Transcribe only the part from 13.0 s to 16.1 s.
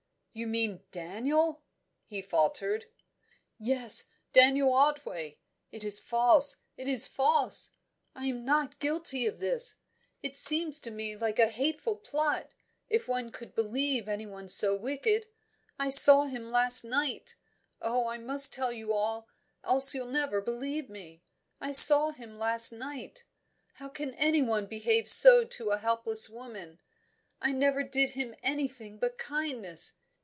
one could believe anyone so wicked. I